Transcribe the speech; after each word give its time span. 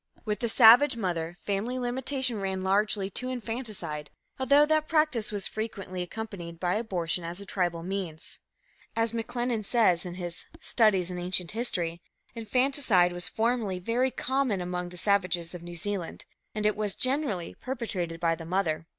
With 0.25 0.39
the 0.39 0.49
savage 0.49 0.97
mother, 0.97 1.37
family 1.43 1.77
limitation 1.77 2.41
ran 2.41 2.63
largely 2.63 3.11
to 3.11 3.29
infanticide, 3.29 4.09
although 4.39 4.65
that 4.65 4.87
practice 4.87 5.31
was 5.31 5.47
frequently 5.47 6.01
accompanied 6.01 6.59
by 6.59 6.73
abortion 6.73 7.23
as 7.23 7.39
a 7.39 7.45
tribal 7.45 7.83
means. 7.83 8.39
As 8.95 9.11
McLennan 9.11 9.63
says 9.63 10.03
in 10.03 10.15
his 10.15 10.45
"Studies 10.59 11.11
in 11.11 11.19
Ancient 11.19 11.51
History," 11.51 12.01
infanticide 12.33 13.13
was 13.13 13.29
formerly 13.29 13.77
very 13.77 14.09
common 14.09 14.59
among 14.59 14.89
the 14.89 14.97
savages 14.97 15.53
of 15.53 15.61
New 15.61 15.75
Zealand, 15.75 16.25
and 16.55 16.65
"it 16.65 16.75
was 16.75 16.95
generally 16.95 17.53
perpetrated 17.61 18.19
by 18.19 18.33
the 18.33 18.43
mother." 18.43 18.87